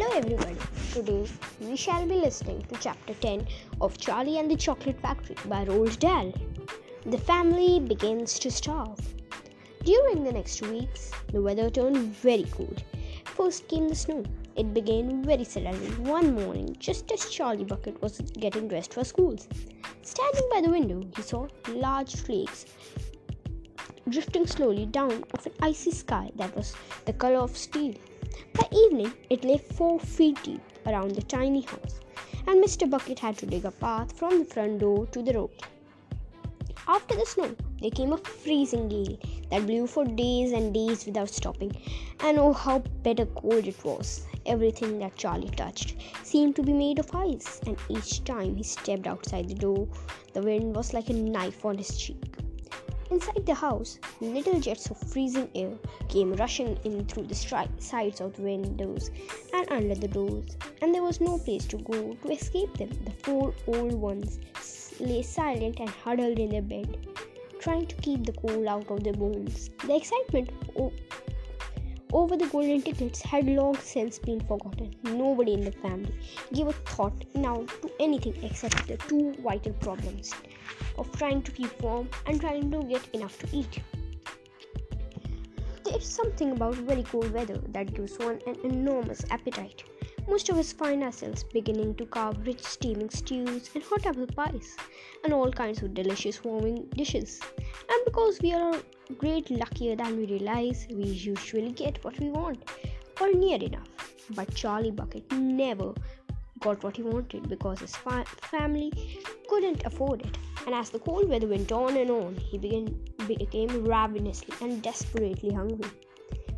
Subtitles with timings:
[0.00, 0.56] Hello, everybody.
[0.94, 1.26] Today
[1.60, 3.46] we shall be listening to chapter 10
[3.82, 6.32] of Charlie and the Chocolate Factory by Roald Dahl.
[7.04, 8.98] The family begins to starve.
[9.84, 12.82] During the next weeks, the weather turned very cold.
[13.26, 14.24] First came the snow.
[14.56, 19.36] It began very suddenly one morning, just as Charlie Bucket was getting dressed for school.
[20.00, 22.64] Standing by the window, he saw large flakes
[24.08, 27.92] drifting slowly down of an icy sky that was the color of steel.
[28.54, 32.00] By evening, it lay four feet deep around the tiny house,
[32.46, 32.88] and Mr.
[32.88, 35.50] Bucket had to dig a path from the front door to the road.
[36.86, 39.16] After the snow, there came a freezing gale
[39.50, 41.74] that blew for days and days without stopping,
[42.20, 44.26] and oh, how bitter cold it was!
[44.46, 49.06] Everything that Charlie touched seemed to be made of ice, and each time he stepped
[49.06, 49.88] outside the door,
[50.32, 52.36] the wind was like a knife on his cheek.
[53.10, 55.72] Inside the house, little jets of freezing air
[56.08, 59.10] came rushing in through the stri- sides of the windows
[59.52, 62.90] and under the doors, and there was no place to go to escape them.
[63.04, 64.38] The four old ones
[65.00, 67.08] lay silent and huddled in their bed,
[67.58, 69.70] trying to keep the cold out of their bones.
[69.84, 70.92] The excitement o-
[72.12, 74.94] over the golden tickets had long since been forgotten.
[75.04, 76.14] Nobody in the family
[76.52, 80.34] gave a thought now to anything except the two vital problems
[80.98, 83.80] of trying to keep warm and trying to get enough to eat.
[85.84, 89.84] There's something about very cold weather that gives one an enormous appetite.
[90.28, 94.76] Most of us find ourselves beginning to carve rich steaming stews and hot apple pies
[95.24, 97.40] and all kinds of delicious warming dishes.
[97.58, 98.76] And because we are
[99.18, 102.62] great luckier than we realize, we usually get what we want
[103.20, 103.88] or near enough.
[104.30, 105.92] But Charlie Bucket never
[106.60, 108.92] got what he wanted because his fa- family
[109.48, 110.38] couldn't afford it.
[110.66, 112.94] And as the cold weather went on and on, he began,
[113.26, 115.90] became ravenously and desperately hungry.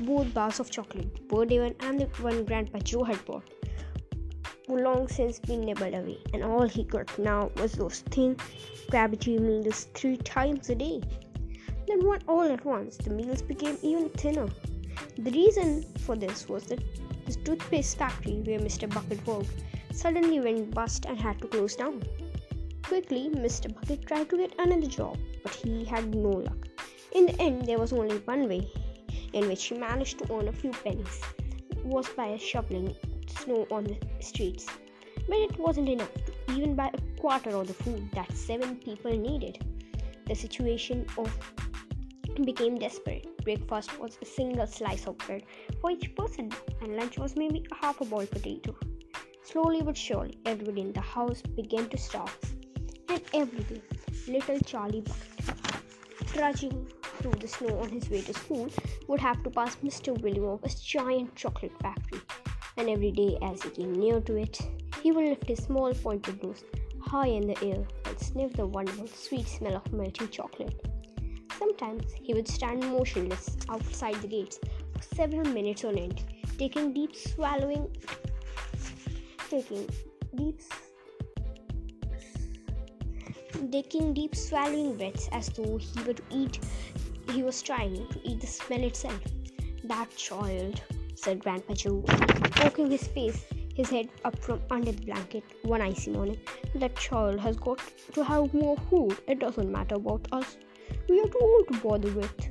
[0.00, 3.44] Both bars of chocolate, birthday one and the one Grandpa Joe had bought,
[4.68, 8.36] were long since been nibbled away, and all he got now was those thin,
[8.90, 11.00] crabby meals three times a day.
[11.86, 14.48] Then, all at once, the meals became even thinner.
[15.18, 16.82] The reason for this was that
[17.26, 18.92] the toothpaste factory where Mr.
[18.92, 22.02] Bucket worked suddenly went bust and had to close down.
[22.82, 23.72] Quickly, Mr.
[23.74, 26.68] Bucket tried to get another job, but he had no luck.
[27.12, 28.68] In the end, there was only one way
[29.32, 31.20] in which he managed to earn a few pennies
[31.84, 32.94] was by shoveling
[33.28, 34.66] snow on the streets.
[35.28, 39.12] But it wasn't enough to even buy a quarter of the food that seven people
[39.12, 39.64] needed.
[40.26, 41.36] The situation of
[42.44, 43.26] became desperate.
[43.44, 45.44] Breakfast was a single slice of bread
[45.80, 48.74] for each person, and lunch was maybe a half a boiled potato.
[49.42, 52.36] Slowly but surely, everybody in the house began to starve,
[53.08, 53.82] and every day,
[54.28, 56.86] little Charlie Bucket, trudging
[57.18, 58.68] through the snow on his way to school,
[59.06, 60.20] would have to pass Mr.
[60.20, 62.20] William's giant chocolate factory.
[62.76, 64.60] And every day, as he came near to it,
[65.02, 66.64] he would lift his small pointed nose
[67.00, 70.74] high in the air and sniff the wonderful sweet smell of melting chocolate.
[71.78, 74.58] Sometimes he would stand motionless outside the gates
[74.94, 76.22] for several minutes on end,
[76.56, 77.94] taking deep swallowing
[79.50, 79.86] taking
[80.34, 80.60] deep
[83.70, 86.58] taking deep swallowing breaths as though he to eat
[87.32, 89.20] he was trying to eat the smell itself.
[89.84, 90.80] That child,
[91.14, 92.02] said Grandpa Joe,
[92.52, 93.44] poking his face,
[93.74, 96.38] his head up from under the blanket one icy morning.
[96.74, 97.80] That child has got
[98.14, 99.18] to have more food.
[99.28, 100.56] It doesn't matter about us.
[101.08, 102.48] We are too old to bother with.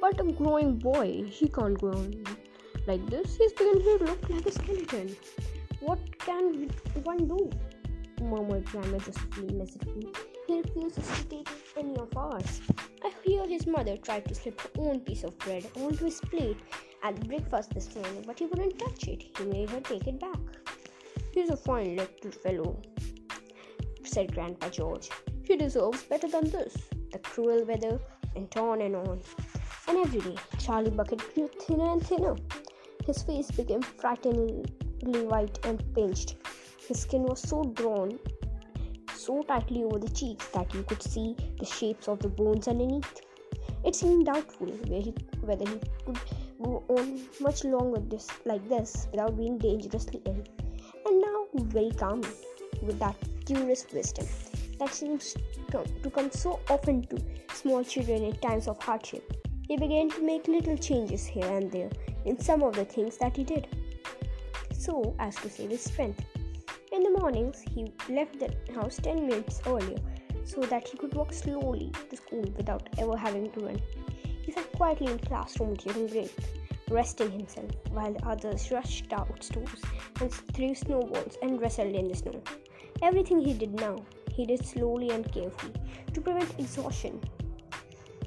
[0.00, 2.24] But a growing boy, he can't go on
[2.86, 3.36] like this.
[3.36, 5.16] He's beginning to look like a skeleton.
[5.80, 6.70] What can
[7.02, 7.50] one do?
[8.22, 10.08] murmured Grandma Josephine miserably.
[10.46, 12.60] He refuses to take any of ours.
[13.02, 16.58] I hear his mother tried to slip her own piece of bread onto his plate
[17.02, 19.24] at breakfast this morning, but he wouldn't touch it.
[19.36, 20.38] He made her take it back.
[21.32, 22.82] He's a fine little fellow,
[24.04, 25.10] said Grandpa George.
[25.44, 26.76] He deserves better than this.
[27.14, 28.00] The cruel weather
[28.34, 29.20] went on and on.
[29.86, 32.34] And every day, Charlie Bucket grew thinner and thinner.
[33.06, 36.34] His face became frighteningly white and pinched.
[36.88, 38.18] His skin was so drawn
[39.14, 43.20] so tightly over the cheeks that you could see the shapes of the bones underneath.
[43.84, 46.18] It seemed doubtful he, whether he could
[46.60, 50.42] go on much longer this, like this without being dangerously ill.
[51.06, 52.28] And now, very calmly,
[52.82, 53.14] with that
[53.46, 54.26] curious wisdom
[54.78, 55.36] that seems
[55.70, 57.18] to, come so often to
[57.52, 61.90] small children in times of hardship, he began to make little changes here and there
[62.24, 63.68] in some of the things that he did,
[64.72, 66.24] so as to save his strength.
[66.92, 69.98] In the mornings, he left the house 10 minutes earlier
[70.44, 73.80] so that he could walk slowly to school without ever having to run.
[74.42, 76.32] He sat quietly in the classroom during break,
[76.90, 79.82] resting himself, while the others rushed out outdoors
[80.20, 82.42] and threw snowballs and wrestled in the snow.
[83.02, 83.96] Everything he did now,
[84.34, 85.72] he did slowly and carefully
[86.12, 87.20] to prevent exhaustion.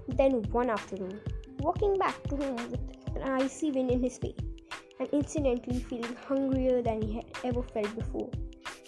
[0.07, 1.19] Then, one afternoon,
[1.59, 2.80] walking back to home with
[3.15, 4.36] an icy wind in his face,
[5.00, 8.30] and incidentally feeling hungrier than he had ever felt before,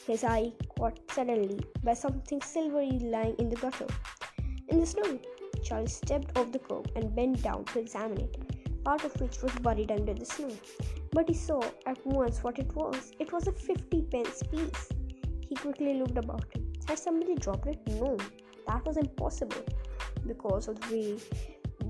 [0.07, 3.88] his eye caught suddenly by something silvery lying in the gutter.
[4.69, 5.19] In the snow,
[5.63, 9.51] Charlie stepped off the curb and bent down to examine it, part of which was
[9.60, 10.51] buried under the snow.
[11.12, 13.12] But he saw at once what it was.
[13.19, 14.89] It was a 50 pence piece.
[15.48, 16.69] He quickly looked about him.
[16.90, 17.78] Had somebody dropped it?
[17.88, 18.18] No,
[18.66, 19.64] that was impossible
[20.26, 21.18] because of the way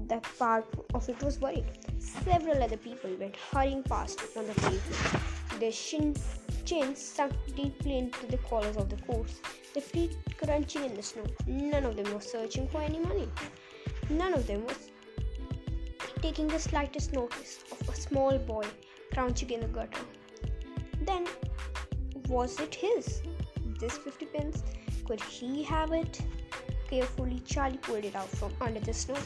[0.10, 1.64] that part of it was buried.
[2.00, 6.18] Several other people went hurrying past on the pavement, their shin,
[6.66, 9.40] chins sunk deeply into the collars of the coats,
[9.74, 11.24] their feet crunching in the snow.
[11.48, 13.30] None of them was searching for any money.
[14.10, 14.90] None of them was
[16.22, 18.66] taking the slightest notice of a small boy
[19.14, 20.04] crouching in the gutter.
[21.04, 21.26] Then,
[22.28, 23.22] was it his?
[23.80, 24.62] This 50 pence?
[25.10, 26.22] Could he have it?
[26.88, 29.18] Carefully, Charlie pulled it out from under the snow.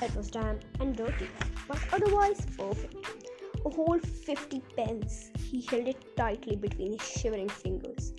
[0.00, 1.28] It was damp and dirty,
[1.68, 2.96] but otherwise perfect.
[3.66, 5.30] A whole 50 pence.
[5.38, 8.14] He held it tightly between his shivering fingers,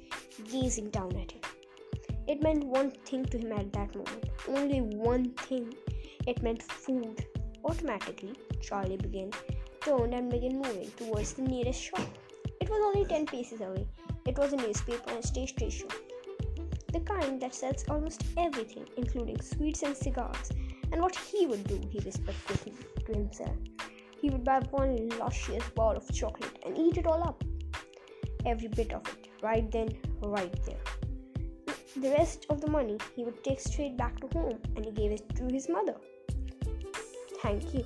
[0.52, 1.44] gazing down at it.
[2.28, 5.74] It meant one thing to him at that moment, only one thing.
[6.28, 7.26] It meant food.
[7.64, 9.32] Automatically, Charlie began,
[9.82, 12.08] turned and began moving towards the nearest shop.
[12.62, 13.88] It was only 10 paces away.
[14.28, 15.92] It was a newspaper and stationery shop.
[16.96, 20.50] The kind that sells almost everything, including sweets and cigars.
[20.94, 23.58] And what he would do, he whispered to himself.
[24.22, 27.44] He would buy one luscious ball of chocolate and eat it all up.
[28.46, 29.90] Every bit of it, right then,
[30.22, 30.86] right there.
[31.98, 35.12] The rest of the money he would take straight back to home and he gave
[35.12, 35.96] it to his mother.
[37.42, 37.86] Thank you.